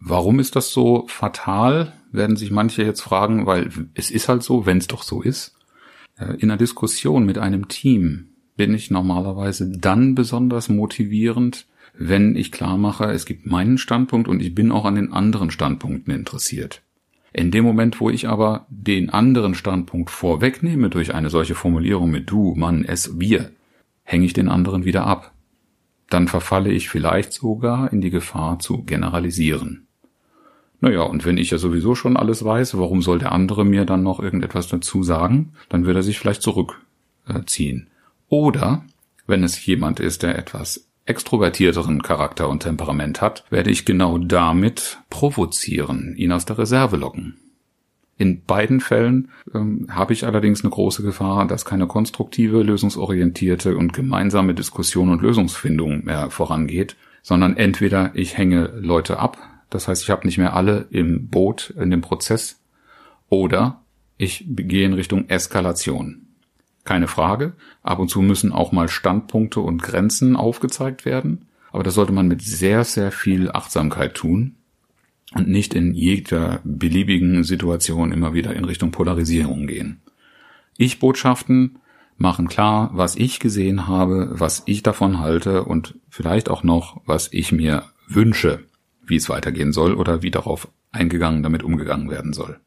Warum 0.00 0.40
ist 0.40 0.56
das 0.56 0.70
so 0.70 1.04
fatal, 1.08 1.92
werden 2.12 2.36
sich 2.36 2.50
manche 2.50 2.82
jetzt 2.82 3.02
fragen, 3.02 3.44
weil 3.44 3.68
es 3.92 4.10
ist 4.10 4.30
halt 4.30 4.42
so, 4.42 4.64
wenn 4.64 4.78
es 4.78 4.86
doch 4.86 5.02
so 5.02 5.20
ist. 5.20 5.55
Äh, 6.18 6.34
in 6.38 6.50
einer 6.50 6.56
Diskussion 6.56 7.24
mit 7.24 7.38
einem 7.38 7.68
Team 7.68 8.28
bin 8.56 8.74
ich 8.74 8.90
normalerweise 8.90 9.70
dann 9.70 10.14
besonders 10.14 10.68
motivierend, 10.68 11.66
wenn 11.98 12.36
ich 12.36 12.52
klar 12.52 12.76
mache, 12.76 13.04
es 13.04 13.24
gibt 13.24 13.46
meinen 13.46 13.78
Standpunkt 13.78 14.28
und 14.28 14.40
ich 14.40 14.54
bin 14.54 14.72
auch 14.72 14.84
an 14.84 14.96
den 14.96 15.12
anderen 15.12 15.50
Standpunkten 15.50 16.12
interessiert. 16.14 16.82
In 17.32 17.50
dem 17.50 17.64
Moment, 17.64 18.00
wo 18.00 18.08
ich 18.10 18.28
aber 18.28 18.66
den 18.70 19.10
anderen 19.10 19.54
Standpunkt 19.54 20.10
vorwegnehme 20.10 20.88
durch 20.88 21.14
eine 21.14 21.30
solche 21.30 21.54
Formulierung 21.54 22.10
mit 22.10 22.30
du, 22.30 22.54
Mann, 22.54 22.84
es, 22.84 23.18
wir, 23.18 23.50
hänge 24.04 24.24
ich 24.24 24.32
den 24.32 24.48
anderen 24.48 24.84
wieder 24.84 25.06
ab. 25.06 25.32
Dann 26.08 26.28
verfalle 26.28 26.70
ich 26.70 26.88
vielleicht 26.88 27.32
sogar 27.32 27.92
in 27.92 28.00
die 28.00 28.10
Gefahr 28.10 28.58
zu 28.58 28.84
generalisieren. 28.84 29.85
Naja, 30.80 31.02
und 31.02 31.24
wenn 31.24 31.38
ich 31.38 31.50
ja 31.50 31.58
sowieso 31.58 31.94
schon 31.94 32.16
alles 32.16 32.44
weiß, 32.44 32.76
warum 32.78 33.02
soll 33.02 33.18
der 33.18 33.32
andere 33.32 33.64
mir 33.64 33.84
dann 33.84 34.02
noch 34.02 34.20
irgendetwas 34.20 34.68
dazu 34.68 35.02
sagen? 35.02 35.52
Dann 35.68 35.86
wird 35.86 35.96
er 35.96 36.02
sich 36.02 36.18
vielleicht 36.18 36.42
zurückziehen. 36.42 37.88
Oder, 38.28 38.84
wenn 39.26 39.42
es 39.42 39.64
jemand 39.64 40.00
ist, 40.00 40.22
der 40.22 40.38
etwas 40.38 40.86
extrovertierteren 41.06 42.02
Charakter 42.02 42.48
und 42.48 42.64
Temperament 42.64 43.20
hat, 43.20 43.44
werde 43.48 43.70
ich 43.70 43.84
genau 43.84 44.18
damit 44.18 44.98
provozieren, 45.08 46.14
ihn 46.16 46.32
aus 46.32 46.44
der 46.44 46.58
Reserve 46.58 46.96
locken. 46.96 47.36
In 48.18 48.42
beiden 48.44 48.80
Fällen 48.80 49.28
ähm, 49.54 49.86
habe 49.90 50.14
ich 50.14 50.24
allerdings 50.24 50.62
eine 50.62 50.70
große 50.70 51.02
Gefahr, 51.02 51.46
dass 51.46 51.64
keine 51.66 51.86
konstruktive, 51.86 52.62
lösungsorientierte 52.62 53.76
und 53.76 53.92
gemeinsame 53.92 54.54
Diskussion 54.54 55.10
und 55.10 55.20
Lösungsfindung 55.20 56.04
mehr 56.04 56.30
vorangeht, 56.30 56.96
sondern 57.22 57.56
entweder 57.56 58.12
ich 58.14 58.38
hänge 58.38 58.72
Leute 58.80 59.18
ab, 59.18 59.36
das 59.70 59.88
heißt, 59.88 60.02
ich 60.02 60.10
habe 60.10 60.26
nicht 60.26 60.38
mehr 60.38 60.54
alle 60.54 60.86
im 60.90 61.28
Boot 61.28 61.70
in 61.78 61.90
dem 61.90 62.00
Prozess, 62.00 62.60
oder 63.28 63.82
ich 64.16 64.44
gehe 64.48 64.86
in 64.86 64.94
Richtung 64.94 65.28
Eskalation. 65.28 66.26
Keine 66.84 67.08
Frage. 67.08 67.54
Ab 67.82 67.98
und 67.98 68.08
zu 68.08 68.22
müssen 68.22 68.52
auch 68.52 68.72
mal 68.72 68.88
Standpunkte 68.88 69.60
und 69.60 69.82
Grenzen 69.82 70.36
aufgezeigt 70.36 71.04
werden. 71.04 71.48
Aber 71.72 71.82
das 71.82 71.94
sollte 71.94 72.12
man 72.12 72.28
mit 72.28 72.42
sehr, 72.42 72.84
sehr 72.84 73.10
viel 73.10 73.50
Achtsamkeit 73.50 74.14
tun 74.14 74.54
und 75.34 75.48
nicht 75.48 75.74
in 75.74 75.92
jeder 75.92 76.60
beliebigen 76.64 77.42
Situation 77.42 78.12
immer 78.12 78.32
wieder 78.32 78.54
in 78.54 78.64
Richtung 78.64 78.92
Polarisierung 78.92 79.66
gehen. 79.66 80.00
Ich-Botschaften 80.76 81.78
machen 82.16 82.48
klar, 82.48 82.90
was 82.94 83.16
ich 83.16 83.40
gesehen 83.40 83.88
habe, 83.88 84.28
was 84.32 84.62
ich 84.66 84.82
davon 84.82 85.18
halte 85.18 85.64
und 85.64 85.96
vielleicht 86.08 86.48
auch 86.48 86.62
noch, 86.62 87.02
was 87.04 87.28
ich 87.32 87.52
mir 87.52 87.84
wünsche, 88.08 88.60
wie 89.06 89.16
es 89.16 89.28
weitergehen 89.28 89.72
soll 89.72 89.94
oder 89.94 90.22
wie 90.22 90.30
darauf 90.30 90.68
eingegangen 90.92 91.42
damit 91.42 91.62
umgegangen 91.62 92.10
werden 92.10 92.32
soll. 92.32 92.60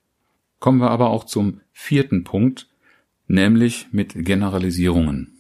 Kommen 0.59 0.79
wir 0.79 0.91
aber 0.91 1.09
auch 1.09 1.23
zum 1.23 1.61
vierten 1.71 2.23
Punkt, 2.23 2.67
nämlich 3.27 3.87
mit 3.91 4.13
Generalisierungen. 4.15 5.35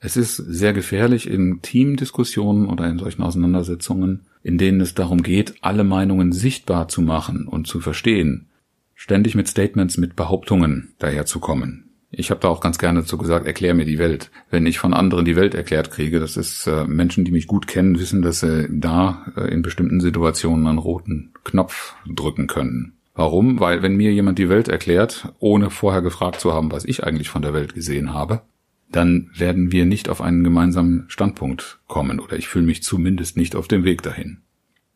Es 0.00 0.16
ist 0.16 0.36
sehr 0.36 0.72
gefährlich 0.72 1.28
in 1.28 1.60
Teamdiskussionen 1.60 2.66
oder 2.66 2.86
in 2.88 2.98
solchen 2.98 3.22
Auseinandersetzungen, 3.22 4.26
in 4.42 4.58
denen 4.58 4.80
es 4.80 4.94
darum 4.94 5.22
geht, 5.22 5.56
alle 5.60 5.82
Meinungen 5.82 6.32
sichtbar 6.32 6.88
zu 6.88 7.02
machen 7.02 7.48
und 7.48 7.66
zu 7.66 7.80
verstehen, 7.80 8.46
ständig 8.94 9.34
mit 9.34 9.48
Statements, 9.48 9.96
mit 9.96 10.14
Behauptungen 10.14 10.94
daherzukommen. 10.98 11.87
Ich 12.10 12.30
habe 12.30 12.40
da 12.40 12.48
auch 12.48 12.60
ganz 12.60 12.78
gerne 12.78 13.00
dazu 13.00 13.18
gesagt, 13.18 13.46
erklär 13.46 13.74
mir 13.74 13.84
die 13.84 13.98
Welt. 13.98 14.30
Wenn 14.50 14.64
ich 14.64 14.78
von 14.78 14.94
anderen 14.94 15.26
die 15.26 15.36
Welt 15.36 15.54
erklärt 15.54 15.90
kriege, 15.90 16.20
das 16.20 16.36
ist 16.38 16.66
äh, 16.66 16.84
Menschen, 16.84 17.24
die 17.24 17.32
mich 17.32 17.46
gut 17.46 17.66
kennen, 17.66 17.98
wissen, 17.98 18.22
dass 18.22 18.40
sie 18.40 18.66
da 18.70 19.26
äh, 19.36 19.52
in 19.52 19.60
bestimmten 19.60 20.00
Situationen 20.00 20.66
einen 20.66 20.78
roten 20.78 21.32
Knopf 21.44 21.94
drücken 22.06 22.46
können. 22.46 22.94
Warum? 23.14 23.60
Weil 23.60 23.82
wenn 23.82 23.96
mir 23.96 24.12
jemand 24.12 24.38
die 24.38 24.48
Welt 24.48 24.68
erklärt, 24.68 25.34
ohne 25.38 25.70
vorher 25.70 26.02
gefragt 26.02 26.40
zu 26.40 26.54
haben, 26.54 26.72
was 26.72 26.84
ich 26.84 27.04
eigentlich 27.04 27.28
von 27.28 27.42
der 27.42 27.52
Welt 27.52 27.74
gesehen 27.74 28.14
habe, 28.14 28.42
dann 28.90 29.30
werden 29.34 29.70
wir 29.70 29.84
nicht 29.84 30.08
auf 30.08 30.20
einen 30.22 30.44
gemeinsamen 30.44 31.04
Standpunkt 31.08 31.80
kommen 31.88 32.20
oder 32.20 32.36
ich 32.36 32.48
fühle 32.48 32.64
mich 32.64 32.82
zumindest 32.82 33.36
nicht 33.36 33.54
auf 33.54 33.68
dem 33.68 33.84
Weg 33.84 34.02
dahin. 34.02 34.38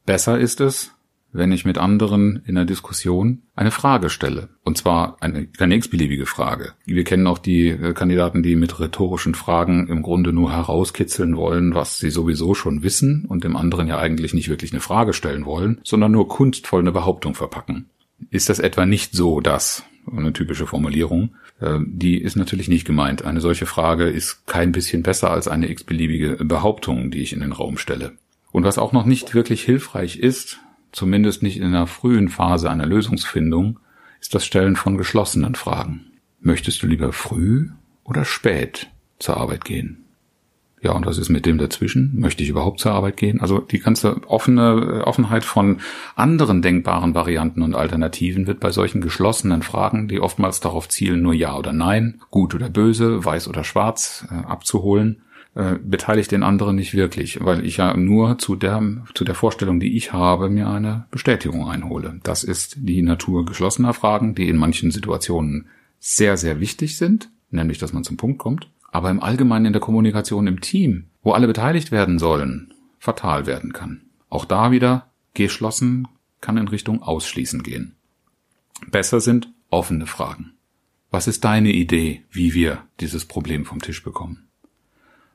Besser 0.06 0.38
ist 0.38 0.60
es, 0.60 0.94
wenn 1.32 1.52
ich 1.52 1.64
mit 1.64 1.78
anderen 1.78 2.42
in 2.46 2.54
der 2.54 2.64
Diskussion 2.64 3.42
eine 3.54 3.70
Frage 3.70 4.10
stelle. 4.10 4.50
Und 4.64 4.78
zwar 4.78 5.16
eine, 5.20 5.46
keine 5.46 5.74
x-beliebige 5.76 6.26
Frage. 6.26 6.72
Wir 6.84 7.04
kennen 7.04 7.26
auch 7.26 7.38
die 7.38 7.68
äh, 7.68 7.92
Kandidaten, 7.94 8.42
die 8.42 8.56
mit 8.56 8.78
rhetorischen 8.78 9.34
Fragen 9.34 9.88
im 9.88 10.02
Grunde 10.02 10.32
nur 10.32 10.52
herauskitzeln 10.52 11.36
wollen, 11.36 11.74
was 11.74 11.98
sie 11.98 12.10
sowieso 12.10 12.54
schon 12.54 12.82
wissen 12.82 13.24
und 13.26 13.44
dem 13.44 13.56
anderen 13.56 13.88
ja 13.88 13.98
eigentlich 13.98 14.34
nicht 14.34 14.48
wirklich 14.48 14.72
eine 14.72 14.80
Frage 14.80 15.12
stellen 15.12 15.44
wollen, 15.44 15.80
sondern 15.84 16.12
nur 16.12 16.28
kunstvoll 16.28 16.80
eine 16.80 16.92
Behauptung 16.92 17.34
verpacken 17.34 17.86
ist 18.30 18.48
das 18.48 18.58
etwa 18.58 18.86
nicht 18.86 19.14
so, 19.14 19.40
dass, 19.40 19.84
eine 20.10 20.32
typische 20.32 20.66
Formulierung, 20.66 21.34
äh, 21.60 21.78
die 21.86 22.18
ist 22.18 22.36
natürlich 22.36 22.68
nicht 22.68 22.84
gemeint. 22.84 23.24
Eine 23.24 23.40
solche 23.40 23.66
Frage 23.66 24.08
ist 24.08 24.46
kein 24.46 24.72
bisschen 24.72 25.02
besser 25.02 25.30
als 25.30 25.48
eine 25.48 25.70
x-beliebige 25.70 26.44
Behauptung, 26.44 27.10
die 27.10 27.22
ich 27.22 27.32
in 27.32 27.40
den 27.40 27.52
Raum 27.52 27.78
stelle. 27.78 28.12
Und 28.50 28.64
was 28.64 28.78
auch 28.78 28.92
noch 28.92 29.06
nicht 29.06 29.34
wirklich 29.34 29.62
hilfreich 29.62 30.18
ist, 30.18 30.58
zumindest 30.92 31.42
nicht 31.42 31.56
in 31.56 31.64
einer 31.64 31.86
frühen 31.86 32.28
Phase 32.28 32.70
einer 32.70 32.86
Lösungsfindung, 32.86 33.78
ist 34.20 34.34
das 34.34 34.44
Stellen 34.44 34.76
von 34.76 34.96
geschlossenen 34.96 35.54
Fragen. 35.54 36.12
Möchtest 36.40 36.82
du 36.82 36.86
lieber 36.86 37.12
früh 37.12 37.70
oder 38.04 38.24
spät 38.24 38.88
zur 39.18 39.36
Arbeit 39.36 39.64
gehen? 39.64 40.02
Ja, 40.82 40.92
und 40.92 41.06
was 41.06 41.16
ist 41.16 41.28
mit 41.28 41.46
dem 41.46 41.58
dazwischen? 41.58 42.18
Möchte 42.18 42.42
ich 42.42 42.48
überhaupt 42.48 42.80
zur 42.80 42.90
Arbeit 42.90 43.16
gehen? 43.16 43.40
Also 43.40 43.60
die 43.60 43.78
ganze 43.78 44.20
offene 44.28 45.00
äh, 45.00 45.00
Offenheit 45.02 45.44
von 45.44 45.78
anderen 46.16 46.60
denkbaren 46.60 47.14
Varianten 47.14 47.62
und 47.62 47.76
Alternativen 47.76 48.48
wird 48.48 48.58
bei 48.58 48.72
solchen 48.72 49.00
geschlossenen 49.00 49.62
Fragen, 49.62 50.08
die 50.08 50.18
oftmals 50.18 50.58
darauf 50.58 50.88
zielen, 50.88 51.22
nur 51.22 51.34
Ja 51.34 51.56
oder 51.56 51.72
Nein, 51.72 52.20
gut 52.30 52.56
oder 52.56 52.68
böse, 52.68 53.24
weiß 53.24 53.46
oder 53.46 53.62
schwarz 53.62 54.26
äh, 54.28 54.34
abzuholen, 54.34 55.22
äh, 55.54 55.76
beteiligt 55.82 56.32
den 56.32 56.42
anderen 56.42 56.76
nicht 56.76 56.94
wirklich, 56.94 57.44
weil 57.44 57.64
ich 57.64 57.78
ja 57.78 57.96
nur 57.96 58.38
zu 58.38 58.56
der, 58.56 59.04
zu 59.14 59.24
der 59.24 59.34
Vorstellung, 59.34 59.80
die 59.80 59.96
ich 59.96 60.12
habe, 60.12 60.48
mir 60.48 60.68
eine 60.68 61.06
Bestätigung 61.10 61.68
einhole. 61.68 62.20
Das 62.22 62.44
ist 62.44 62.76
die 62.78 63.02
Natur 63.02 63.44
geschlossener 63.44 63.94
Fragen, 63.94 64.34
die 64.34 64.48
in 64.48 64.56
manchen 64.56 64.90
Situationen 64.90 65.66
sehr, 65.98 66.36
sehr 66.36 66.60
wichtig 66.60 66.96
sind, 66.96 67.30
nämlich 67.50 67.78
dass 67.78 67.92
man 67.92 68.04
zum 68.04 68.16
Punkt 68.16 68.38
kommt 68.38 68.68
aber 68.92 69.10
im 69.10 69.22
Allgemeinen 69.22 69.66
in 69.66 69.72
der 69.72 69.80
Kommunikation 69.80 70.46
im 70.46 70.60
Team, 70.60 71.06
wo 71.22 71.32
alle 71.32 71.46
beteiligt 71.46 71.90
werden 71.90 72.18
sollen, 72.18 72.74
fatal 72.98 73.46
werden 73.46 73.72
kann. 73.72 74.02
Auch 74.28 74.44
da 74.44 74.70
wieder 74.70 75.10
geschlossen 75.34 76.06
kann 76.40 76.58
in 76.58 76.68
Richtung 76.68 77.02
Ausschließen 77.02 77.62
gehen. 77.62 77.96
Besser 78.90 79.20
sind 79.20 79.50
offene 79.70 80.06
Fragen. 80.06 80.52
Was 81.10 81.26
ist 81.26 81.44
deine 81.44 81.72
Idee, 81.72 82.22
wie 82.30 82.52
wir 82.52 82.84
dieses 83.00 83.24
Problem 83.24 83.64
vom 83.64 83.80
Tisch 83.80 84.02
bekommen? 84.04 84.46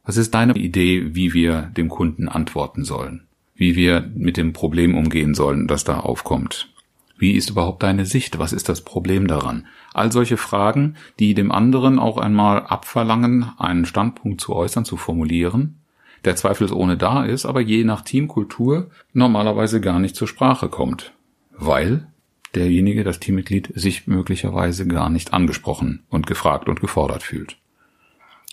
Was 0.07 0.15
ist 0.15 0.33
deine 0.33 0.55
Idee, 0.55 1.15
wie 1.15 1.33
wir 1.33 1.63
dem 1.75 1.89
Kunden 1.89 2.29
antworten 2.29 2.85
sollen? 2.85 3.27
Wie 3.55 3.75
wir 3.75 4.09
mit 4.15 4.37
dem 4.37 4.53
Problem 4.53 4.95
umgehen 4.95 5.35
sollen, 5.35 5.67
das 5.67 5.83
da 5.83 5.99
aufkommt? 5.99 6.69
Wie 7.17 7.33
ist 7.33 7.49
überhaupt 7.49 7.83
deine 7.83 8.05
Sicht? 8.05 8.39
Was 8.39 8.53
ist 8.53 8.69
das 8.69 8.85
Problem 8.85 9.27
daran? 9.27 9.67
All 9.93 10.13
solche 10.13 10.37
Fragen, 10.37 10.95
die 11.19 11.33
dem 11.33 11.51
anderen 11.51 11.99
auch 11.99 12.17
einmal 12.17 12.65
abverlangen, 12.65 13.51
einen 13.57 13.85
Standpunkt 13.85 14.39
zu 14.39 14.55
äußern, 14.55 14.85
zu 14.85 14.95
formulieren, 14.95 15.81
der 16.23 16.37
zweifelsohne 16.37 16.95
da 16.95 17.25
ist, 17.25 17.45
aber 17.45 17.59
je 17.59 17.83
nach 17.83 18.01
Teamkultur 18.01 18.89
normalerweise 19.11 19.81
gar 19.81 19.99
nicht 19.99 20.15
zur 20.15 20.29
Sprache 20.29 20.69
kommt. 20.69 21.11
Weil 21.51 22.07
derjenige, 22.55 23.03
das 23.03 23.19
Teammitglied, 23.19 23.73
sich 23.75 24.07
möglicherweise 24.07 24.87
gar 24.87 25.09
nicht 25.09 25.33
angesprochen 25.33 26.03
und 26.07 26.27
gefragt 26.27 26.69
und 26.69 26.79
gefordert 26.79 27.23
fühlt. 27.23 27.57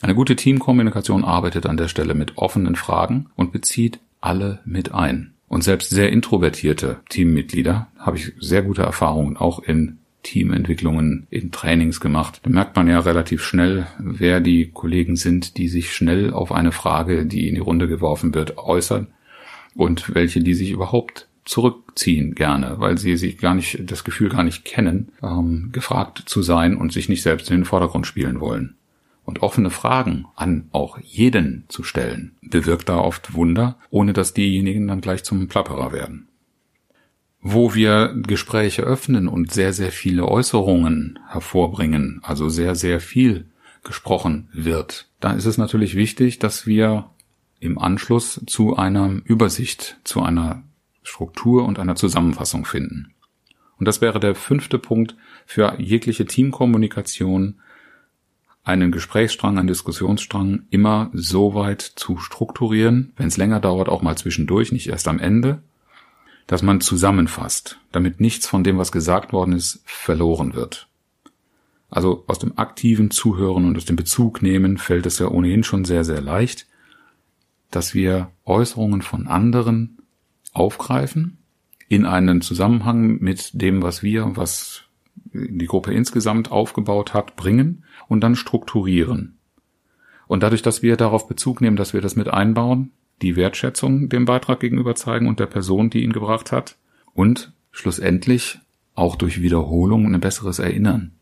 Eine 0.00 0.14
gute 0.14 0.36
Teamkommunikation 0.36 1.24
arbeitet 1.24 1.66
an 1.66 1.76
der 1.76 1.88
Stelle 1.88 2.14
mit 2.14 2.36
offenen 2.36 2.76
Fragen 2.76 3.26
und 3.36 3.52
bezieht 3.52 4.00
alle 4.20 4.60
mit 4.64 4.92
ein. 4.92 5.32
Und 5.48 5.62
selbst 5.62 5.90
sehr 5.90 6.10
introvertierte 6.10 7.00
Teammitglieder 7.08 7.88
habe 7.98 8.16
ich 8.16 8.32
sehr 8.40 8.62
gute 8.62 8.82
Erfahrungen 8.82 9.36
auch 9.36 9.60
in 9.60 9.98
Teamentwicklungen 10.24 11.26
in 11.30 11.52
Trainings 11.52 12.00
gemacht. 12.00 12.40
Da 12.42 12.50
merkt 12.50 12.74
man 12.76 12.88
ja 12.88 12.98
relativ 12.98 13.44
schnell, 13.44 13.86
wer 13.98 14.40
die 14.40 14.70
Kollegen 14.70 15.16
sind, 15.16 15.58
die 15.58 15.68
sich 15.68 15.92
schnell 15.92 16.32
auf 16.32 16.50
eine 16.50 16.72
Frage, 16.72 17.26
die 17.26 17.48
in 17.48 17.54
die 17.54 17.60
Runde 17.60 17.86
geworfen 17.86 18.34
wird, 18.34 18.58
äußern 18.58 19.08
und 19.74 20.14
welche, 20.14 20.40
die 20.40 20.54
sich 20.54 20.70
überhaupt 20.70 21.28
zurückziehen 21.44 22.34
gerne, 22.34 22.76
weil 22.78 22.96
sie 22.96 23.16
sich 23.16 23.38
gar 23.38 23.54
nicht, 23.54 23.78
das 23.90 24.02
Gefühl 24.02 24.30
gar 24.30 24.44
nicht 24.44 24.64
kennen, 24.64 25.12
ähm, 25.22 25.68
gefragt 25.72 26.22
zu 26.24 26.42
sein 26.42 26.76
und 26.76 26.92
sich 26.92 27.08
nicht 27.10 27.22
selbst 27.22 27.50
in 27.50 27.58
den 27.58 27.64
Vordergrund 27.66 28.06
spielen 28.06 28.40
wollen. 28.40 28.76
Und 29.24 29.42
offene 29.42 29.70
Fragen 29.70 30.26
an 30.36 30.68
auch 30.72 30.98
jeden 31.00 31.64
zu 31.68 31.82
stellen, 31.82 32.36
bewirkt 32.42 32.90
da 32.90 32.98
oft 32.98 33.32
Wunder, 33.32 33.78
ohne 33.88 34.12
dass 34.12 34.34
diejenigen 34.34 34.86
dann 34.86 35.00
gleich 35.00 35.24
zum 35.24 35.48
Plapperer 35.48 35.92
werden. 35.92 36.28
Wo 37.40 37.74
wir 37.74 38.14
Gespräche 38.26 38.82
öffnen 38.82 39.28
und 39.28 39.50
sehr, 39.50 39.72
sehr 39.72 39.92
viele 39.92 40.28
Äußerungen 40.28 41.18
hervorbringen, 41.28 42.20
also 42.22 42.48
sehr, 42.48 42.74
sehr 42.74 43.00
viel 43.00 43.46
gesprochen 43.82 44.48
wird, 44.52 45.08
da 45.20 45.32
ist 45.32 45.46
es 45.46 45.56
natürlich 45.56 45.94
wichtig, 45.94 46.38
dass 46.38 46.66
wir 46.66 47.10
im 47.60 47.78
Anschluss 47.78 48.42
zu 48.46 48.76
einer 48.76 49.20
Übersicht, 49.24 49.98
zu 50.04 50.20
einer 50.22 50.62
Struktur 51.02 51.64
und 51.64 51.78
einer 51.78 51.96
Zusammenfassung 51.96 52.66
finden. 52.66 53.14
Und 53.78 53.88
das 53.88 54.00
wäre 54.00 54.20
der 54.20 54.34
fünfte 54.34 54.78
Punkt 54.78 55.16
für 55.46 55.74
jegliche 55.78 56.26
Teamkommunikation, 56.26 57.60
einen 58.64 58.90
Gesprächsstrang, 58.90 59.58
einen 59.58 59.68
Diskussionsstrang 59.68 60.64
immer 60.70 61.10
so 61.12 61.54
weit 61.54 61.82
zu 61.82 62.16
strukturieren, 62.16 63.12
wenn 63.16 63.28
es 63.28 63.36
länger 63.36 63.60
dauert, 63.60 63.88
auch 63.88 64.02
mal 64.02 64.16
zwischendurch, 64.16 64.72
nicht 64.72 64.88
erst 64.88 65.06
am 65.06 65.18
Ende, 65.18 65.62
dass 66.46 66.62
man 66.62 66.80
zusammenfasst, 66.80 67.78
damit 67.92 68.20
nichts 68.20 68.46
von 68.46 68.64
dem, 68.64 68.78
was 68.78 68.90
gesagt 68.90 69.32
worden 69.32 69.52
ist, 69.52 69.82
verloren 69.84 70.54
wird. 70.54 70.88
Also 71.90 72.24
aus 72.26 72.38
dem 72.38 72.58
aktiven 72.58 73.10
Zuhören 73.10 73.66
und 73.66 73.76
aus 73.76 73.84
dem 73.84 73.96
Bezug 73.96 74.42
nehmen 74.42 74.78
fällt 74.78 75.06
es 75.06 75.18
ja 75.18 75.28
ohnehin 75.28 75.62
schon 75.62 75.84
sehr, 75.84 76.04
sehr 76.04 76.20
leicht, 76.20 76.66
dass 77.70 77.94
wir 77.94 78.30
Äußerungen 78.44 79.02
von 79.02 79.26
anderen 79.26 79.98
aufgreifen, 80.52 81.38
in 81.88 82.06
einen 82.06 82.40
Zusammenhang 82.40 83.18
mit 83.20 83.50
dem, 83.60 83.82
was 83.82 84.02
wir, 84.02 84.36
was 84.36 84.83
die 85.32 85.66
Gruppe 85.66 85.92
insgesamt 85.92 86.50
aufgebaut 86.50 87.14
hat, 87.14 87.36
bringen 87.36 87.84
und 88.08 88.20
dann 88.20 88.36
strukturieren. 88.36 89.38
Und 90.26 90.42
dadurch, 90.42 90.62
dass 90.62 90.82
wir 90.82 90.96
darauf 90.96 91.28
Bezug 91.28 91.60
nehmen, 91.60 91.76
dass 91.76 91.92
wir 91.92 92.00
das 92.00 92.16
mit 92.16 92.28
einbauen, 92.28 92.92
die 93.22 93.36
Wertschätzung 93.36 94.08
dem 94.08 94.24
Beitrag 94.24 94.60
gegenüber 94.60 94.94
zeigen 94.94 95.28
und 95.28 95.40
der 95.40 95.46
Person, 95.46 95.90
die 95.90 96.02
ihn 96.02 96.12
gebracht 96.12 96.52
hat 96.52 96.76
und 97.12 97.52
schlussendlich 97.70 98.58
auch 98.94 99.16
durch 99.16 99.42
Wiederholung 99.42 100.12
ein 100.12 100.20
besseres 100.20 100.58
Erinnern 100.58 101.12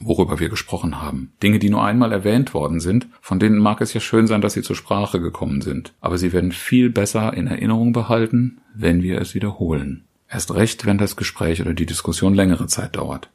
worüber 0.00 0.40
wir 0.40 0.48
gesprochen 0.48 1.00
haben. 1.00 1.32
Dinge, 1.42 1.58
die 1.58 1.70
nur 1.70 1.84
einmal 1.84 2.12
erwähnt 2.12 2.54
worden 2.54 2.80
sind, 2.80 3.08
von 3.20 3.38
denen 3.38 3.58
mag 3.58 3.80
es 3.80 3.92
ja 3.92 4.00
schön 4.00 4.26
sein, 4.26 4.40
dass 4.40 4.54
sie 4.54 4.62
zur 4.62 4.76
Sprache 4.76 5.20
gekommen 5.20 5.60
sind. 5.60 5.92
Aber 6.00 6.18
sie 6.18 6.32
werden 6.32 6.52
viel 6.52 6.90
besser 6.90 7.34
in 7.34 7.46
Erinnerung 7.46 7.92
behalten, 7.92 8.60
wenn 8.74 9.02
wir 9.02 9.20
es 9.20 9.34
wiederholen. 9.34 10.04
Erst 10.30 10.54
recht, 10.54 10.86
wenn 10.86 10.98
das 10.98 11.16
Gespräch 11.16 11.60
oder 11.60 11.74
die 11.74 11.86
Diskussion 11.86 12.34
längere 12.34 12.66
Zeit 12.66 12.96
dauert. 12.96 13.30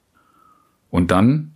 Und 0.90 1.12
dann 1.12 1.52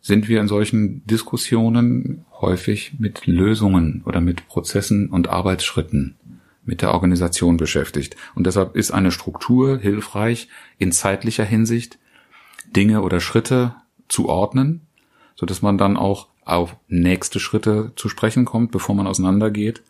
sind 0.00 0.28
wir 0.28 0.40
in 0.40 0.48
solchen 0.48 1.06
Diskussionen 1.06 2.24
häufig 2.40 2.94
mit 2.98 3.26
Lösungen 3.26 4.02
oder 4.06 4.20
mit 4.20 4.48
Prozessen 4.48 5.08
und 5.10 5.28
Arbeitsschritten 5.28 6.16
mit 6.64 6.80
der 6.80 6.92
Organisation 6.92 7.58
beschäftigt. 7.58 8.16
Und 8.34 8.46
deshalb 8.46 8.74
ist 8.74 8.90
eine 8.90 9.10
Struktur 9.10 9.78
hilfreich 9.78 10.48
in 10.78 10.92
zeitlicher 10.92 11.44
Hinsicht, 11.44 11.98
Dinge 12.74 13.02
oder 13.02 13.20
Schritte 13.20 13.74
zu 14.08 14.28
ordnen, 14.28 14.82
so 15.36 15.44
dass 15.44 15.62
man 15.62 15.78
dann 15.78 15.96
auch 15.96 16.28
auf 16.44 16.76
nächste 16.88 17.40
Schritte 17.40 17.92
zu 17.96 18.08
sprechen 18.08 18.44
kommt, 18.44 18.70
bevor 18.70 18.94
man 18.94 19.06
auseinandergeht, 19.06 19.82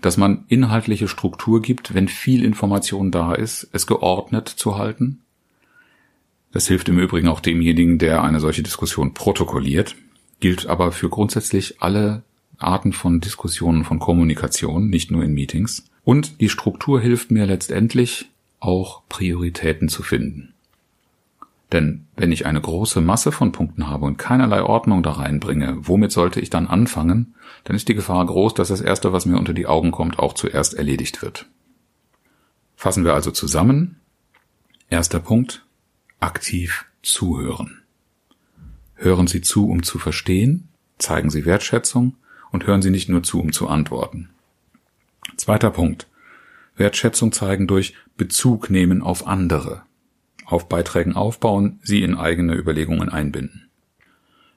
dass 0.00 0.16
man 0.16 0.44
inhaltliche 0.48 1.08
Struktur 1.08 1.62
gibt, 1.62 1.94
wenn 1.94 2.08
viel 2.08 2.44
Information 2.44 3.10
da 3.10 3.34
ist, 3.34 3.68
es 3.72 3.86
geordnet 3.86 4.48
zu 4.48 4.76
halten. 4.76 5.20
Das 6.52 6.66
hilft 6.66 6.88
im 6.88 6.98
Übrigen 6.98 7.28
auch 7.28 7.40
demjenigen, 7.40 7.98
der 7.98 8.22
eine 8.22 8.40
solche 8.40 8.62
Diskussion 8.62 9.14
protokolliert, 9.14 9.94
gilt 10.40 10.66
aber 10.66 10.90
für 10.92 11.08
grundsätzlich 11.08 11.80
alle 11.80 12.22
Arten 12.58 12.92
von 12.92 13.20
Diskussionen, 13.20 13.84
von 13.84 13.98
Kommunikation, 13.98 14.88
nicht 14.88 15.10
nur 15.10 15.22
in 15.22 15.32
Meetings. 15.32 15.84
Und 16.04 16.40
die 16.40 16.48
Struktur 16.48 17.00
hilft 17.00 17.30
mir 17.30 17.46
letztendlich 17.46 18.30
auch 18.58 19.02
Prioritäten 19.08 19.88
zu 19.88 20.02
finden. 20.02 20.54
Denn 21.72 22.08
wenn 22.16 22.32
ich 22.32 22.46
eine 22.46 22.60
große 22.60 23.00
Masse 23.00 23.30
von 23.30 23.52
Punkten 23.52 23.88
habe 23.88 24.04
und 24.06 24.16
keinerlei 24.16 24.62
Ordnung 24.62 25.02
da 25.02 25.12
reinbringe, 25.12 25.76
womit 25.80 26.10
sollte 26.10 26.40
ich 26.40 26.50
dann 26.50 26.66
anfangen? 26.66 27.34
Dann 27.64 27.76
ist 27.76 27.88
die 27.88 27.94
Gefahr 27.94 28.24
groß, 28.26 28.54
dass 28.54 28.68
das 28.68 28.80
Erste, 28.80 29.12
was 29.12 29.26
mir 29.26 29.38
unter 29.38 29.52
die 29.52 29.66
Augen 29.66 29.92
kommt, 29.92 30.18
auch 30.18 30.32
zuerst 30.32 30.74
erledigt 30.74 31.22
wird. 31.22 31.46
Fassen 32.74 33.04
wir 33.04 33.14
also 33.14 33.30
zusammen. 33.30 34.00
Erster 34.88 35.20
Punkt. 35.20 35.64
Aktiv 36.18 36.86
zuhören. 37.02 37.82
Hören 38.94 39.28
Sie 39.28 39.40
zu, 39.40 39.68
um 39.68 39.82
zu 39.82 39.98
verstehen, 39.98 40.68
zeigen 40.98 41.30
Sie 41.30 41.46
Wertschätzung 41.46 42.16
und 42.50 42.66
hören 42.66 42.82
Sie 42.82 42.90
nicht 42.90 43.08
nur 43.08 43.22
zu, 43.22 43.40
um 43.40 43.52
zu 43.52 43.68
antworten. 43.68 44.30
Zweiter 45.36 45.70
Punkt. 45.70 46.08
Wertschätzung 46.76 47.32
zeigen 47.32 47.66
durch 47.66 47.94
Bezug 48.16 48.70
nehmen 48.70 49.02
auf 49.02 49.26
andere 49.26 49.82
auf 50.52 50.68
Beiträgen 50.68 51.14
aufbauen, 51.14 51.80
sie 51.82 52.02
in 52.02 52.14
eigene 52.14 52.54
Überlegungen 52.54 53.08
einbinden. 53.08 53.70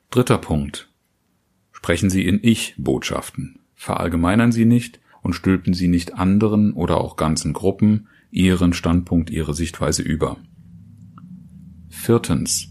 Dritter 0.10 0.38
Punkt. 0.38 0.90
Sprechen 1.72 2.10
Sie 2.10 2.26
in 2.26 2.40
Ich-Botschaften. 2.42 3.60
Verallgemeinern 3.76 4.52
Sie 4.52 4.66
nicht 4.66 5.00
und 5.22 5.34
stülpen 5.34 5.74
Sie 5.74 5.88
nicht 5.88 6.14
anderen 6.14 6.74
oder 6.74 6.98
auch 6.98 7.16
ganzen 7.16 7.54
Gruppen 7.54 8.08
Ihren 8.32 8.74
Standpunkt, 8.74 9.30
Ihre 9.30 9.54
Sichtweise 9.54 10.02
über. 10.02 10.38
Viertens. 11.90 12.70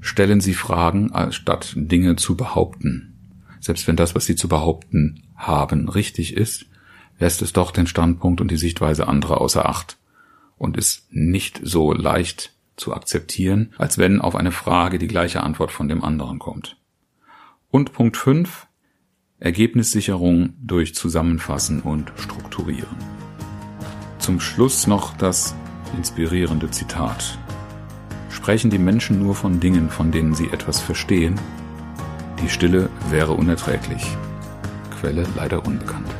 Stellen 0.00 0.40
Sie 0.40 0.54
Fragen, 0.54 1.12
statt 1.30 1.74
Dinge 1.76 2.16
zu 2.16 2.36
behaupten. 2.36 3.18
Selbst 3.60 3.86
wenn 3.86 3.96
das, 3.96 4.14
was 4.14 4.24
Sie 4.24 4.36
zu 4.36 4.48
behaupten 4.48 5.24
haben, 5.36 5.88
richtig 5.88 6.34
ist, 6.34 6.66
lässt 7.18 7.42
es 7.42 7.52
doch 7.52 7.70
den 7.70 7.86
Standpunkt 7.86 8.40
und 8.40 8.50
die 8.50 8.56
Sichtweise 8.56 9.08
anderer 9.08 9.40
außer 9.40 9.68
Acht 9.68 9.99
und 10.60 10.76
ist 10.76 11.06
nicht 11.10 11.58
so 11.64 11.94
leicht 11.94 12.52
zu 12.76 12.92
akzeptieren, 12.92 13.72
als 13.78 13.96
wenn 13.96 14.20
auf 14.20 14.36
eine 14.36 14.52
Frage 14.52 14.98
die 14.98 15.08
gleiche 15.08 15.42
Antwort 15.42 15.72
von 15.72 15.88
dem 15.88 16.04
anderen 16.04 16.38
kommt. 16.38 16.76
Und 17.70 17.94
Punkt 17.94 18.18
5. 18.18 18.66
Ergebnissicherung 19.38 20.52
durch 20.60 20.94
Zusammenfassen 20.94 21.80
und 21.80 22.12
Strukturieren. 22.16 22.94
Zum 24.18 24.38
Schluss 24.38 24.86
noch 24.86 25.16
das 25.16 25.54
inspirierende 25.96 26.70
Zitat. 26.70 27.38
Sprechen 28.28 28.68
die 28.68 28.78
Menschen 28.78 29.18
nur 29.18 29.34
von 29.34 29.60
Dingen, 29.60 29.88
von 29.88 30.12
denen 30.12 30.34
sie 30.34 30.48
etwas 30.48 30.78
verstehen? 30.78 31.40
Die 32.42 32.50
Stille 32.50 32.90
wäre 33.08 33.32
unerträglich. 33.32 34.04
Quelle 35.00 35.26
leider 35.36 35.64
unbekannt. 35.64 36.19